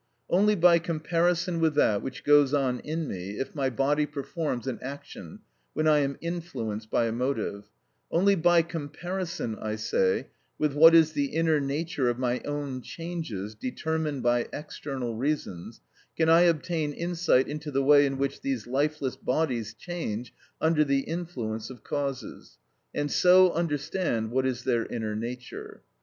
Only 0.31 0.55
by 0.55 0.79
comparison 0.79 1.59
with 1.59 1.75
that 1.75 2.01
which 2.01 2.23
goes 2.23 2.55
on 2.55 2.79
in 2.79 3.07
me 3.07 3.37
if 3.37 3.53
my 3.53 3.69
body 3.69 4.07
performs 4.07 4.65
an 4.65 4.79
action 4.81 5.41
when 5.73 5.87
I 5.87 5.99
am 5.99 6.17
influenced 6.21 6.89
by 6.89 7.05
a 7.05 7.11
motive—only 7.11 8.33
by 8.33 8.63
comparison, 8.63 9.57
I 9.59 9.75
say, 9.75 10.29
with 10.57 10.73
what 10.73 10.95
is 10.95 11.11
the 11.11 11.25
inner 11.27 11.59
nature 11.59 12.09
of 12.09 12.17
my 12.17 12.39
own 12.45 12.81
changes 12.81 13.53
determined 13.53 14.23
by 14.23 14.47
external 14.51 15.13
reasons, 15.15 15.81
can 16.17 16.29
I 16.29 16.49
obtain 16.49 16.93
insight 16.93 17.47
into 17.47 17.69
the 17.69 17.83
way 17.83 18.07
in 18.07 18.17
which 18.17 18.41
these 18.41 18.65
lifeless 18.65 19.15
bodies 19.15 19.75
change 19.75 20.33
under 20.59 20.83
the 20.83 21.01
influence 21.01 21.69
of 21.69 21.83
causes, 21.83 22.57
and 22.91 23.11
so 23.11 23.51
understand 23.51 24.31
what 24.31 24.47
is 24.47 24.63
their 24.63 24.87
inner 24.87 25.15
nature. 25.15 25.83